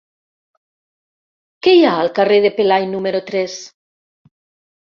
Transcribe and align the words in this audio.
Què 1.67 1.75
hi 1.77 1.83
ha 1.89 1.93
al 2.05 2.11
carrer 2.21 2.39
de 2.47 2.53
Pelai 2.57 2.89
número 2.95 3.23
tres? 3.31 3.59